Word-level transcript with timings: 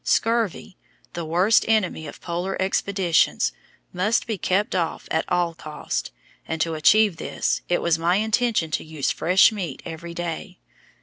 Scurvy, 0.03 0.77
the 1.13 1.25
worst 1.25 1.63
enemy 1.67 2.07
of 2.07 2.21
Polar 2.21 2.59
expeditions, 2.59 3.51
must 3.93 4.25
be 4.25 4.35
kept 4.35 4.73
off 4.73 5.07
at 5.11 5.25
all 5.31 5.53
costs, 5.53 6.09
and 6.47 6.59
to 6.59 6.73
achieve 6.73 7.17
this 7.17 7.61
it 7.69 7.83
was 7.83 7.99
my 7.99 8.15
intention 8.15 8.71
to 8.71 8.83
use 8.83 9.11
fresh 9.11 9.51
meat 9.51 9.83
every 9.85 10.15
day. 10.15 10.57